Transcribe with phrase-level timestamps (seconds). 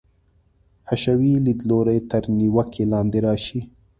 [0.89, 3.61] حشوي لیدلوری تر نیوکې لاندې راشي.